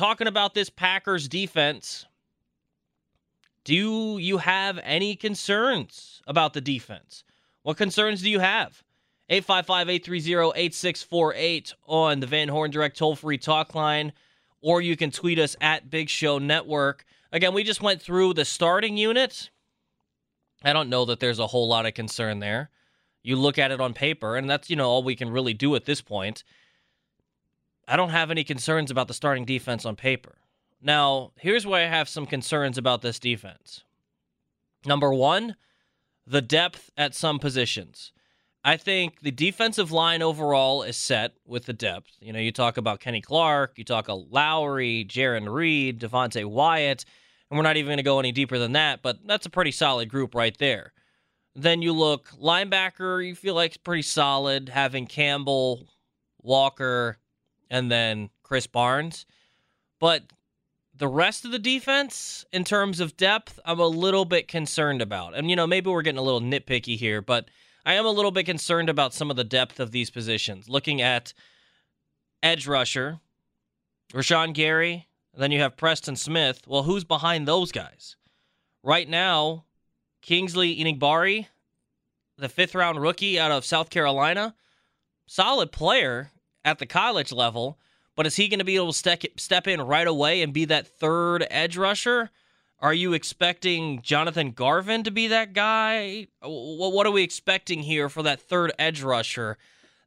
[0.00, 2.06] talking about this Packers defense,
[3.64, 7.22] do you have any concerns about the defense?
[7.64, 8.82] What concerns do you have?
[9.28, 14.14] 855-830-8648 on the Van Horn Direct toll-free talk line,
[14.62, 17.04] or you can tweet us at Big Show Network.
[17.30, 19.50] Again, we just went through the starting unit.
[20.64, 22.70] I don't know that there's a whole lot of concern there.
[23.22, 25.74] You look at it on paper, and that's, you know, all we can really do
[25.74, 26.42] at this point.
[27.90, 30.36] I don't have any concerns about the starting defense on paper.
[30.80, 33.82] Now, here's why I have some concerns about this defense.
[34.86, 35.56] Number one,
[36.24, 38.12] the depth at some positions.
[38.62, 42.12] I think the defensive line overall is set with the depth.
[42.20, 47.04] You know, you talk about Kenny Clark, you talk about Lowry, Jarran Reed, Devonte Wyatt,
[47.50, 49.72] and we're not even going to go any deeper than that, but that's a pretty
[49.72, 50.92] solid group right there.
[51.56, 55.88] Then you look linebacker, you feel like it's pretty solid, having Campbell,
[56.40, 57.18] Walker,
[57.70, 59.24] and then Krys Barnes.
[59.98, 60.24] But
[60.94, 65.34] the rest of the defense, in terms of depth, I'm a little bit concerned about.
[65.34, 67.48] And, you know, maybe we're getting a little nitpicky here, but
[67.86, 70.68] I am a little bit concerned about some of the depth of these positions.
[70.68, 71.32] Looking at
[72.42, 73.20] edge rusher,
[74.12, 76.62] Rashan Gary, then you have Preston Smith.
[76.66, 78.16] Well, who's behind those guys?
[78.82, 79.64] Right now,
[80.22, 81.46] Kingsley Enagbare,
[82.36, 84.54] the fifth round rookie out of South Carolina,
[85.26, 86.30] solid player
[86.64, 87.78] at the college level,
[88.16, 90.64] but is he going to be able to step, step in right away and be
[90.66, 92.30] that third edge rusher?
[92.80, 96.28] Are you expecting Jonathan Garvin to be that guy?
[96.42, 99.58] What are we expecting here for that third edge rusher?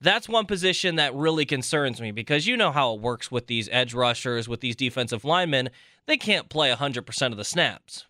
[0.00, 3.68] That's one position that really concerns me because you know how it works with these
[3.70, 5.70] edge rushers, with these defensive linemen.
[6.06, 8.06] They can't play 100% of the snaps.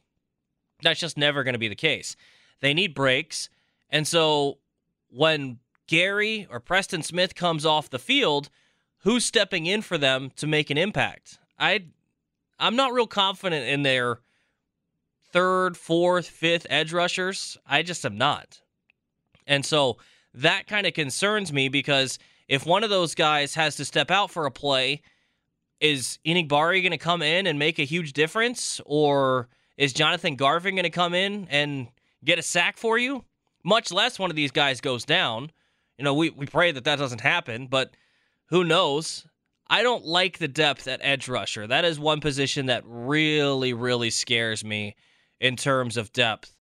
[0.83, 2.15] That's just never going to be the case.
[2.61, 3.49] They need breaks.
[3.91, 4.59] And so
[5.11, 5.59] when
[5.91, 8.49] Gary or Preston Smith comes off the field,
[8.99, 11.41] who's stepping in for them to make an impact?
[11.59, 11.87] I
[12.61, 14.21] I'm not real confident in their
[15.33, 17.59] third, fourth, fifth edge rushers.
[17.67, 18.63] I just am not.
[19.49, 19.97] And so
[20.33, 24.31] that kind of concerns me because if one of those guys has to step out
[24.31, 25.03] for a play,
[25.81, 28.81] is Enagbare going to come in and make a huge difference?
[28.87, 31.89] Or is Jonathan Garvin going to come in and
[32.25, 33.25] get a sack for you?
[33.65, 35.51] Much less one of these guys goes down.
[36.01, 37.91] You know, we, we pray that that doesn't happen, but
[38.47, 39.27] who knows?
[39.69, 41.67] I don't like the depth at edge rusher.
[41.67, 44.97] That is one position that really, really scares me
[45.41, 46.57] in terms of depth.